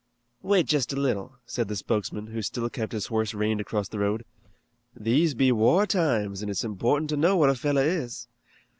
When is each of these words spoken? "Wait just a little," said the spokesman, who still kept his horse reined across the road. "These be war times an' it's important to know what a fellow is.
"Wait 0.41 0.65
just 0.65 0.91
a 0.91 0.95
little," 0.99 1.35
said 1.45 1.67
the 1.67 1.75
spokesman, 1.75 2.25
who 2.25 2.41
still 2.41 2.67
kept 2.71 2.91
his 2.91 3.05
horse 3.05 3.35
reined 3.35 3.61
across 3.61 3.87
the 3.87 3.99
road. 3.99 4.25
"These 4.95 5.35
be 5.35 5.51
war 5.51 5.85
times 5.85 6.41
an' 6.41 6.49
it's 6.49 6.63
important 6.63 7.07
to 7.11 7.17
know 7.17 7.37
what 7.37 7.51
a 7.51 7.53
fellow 7.53 7.83
is. 7.83 8.27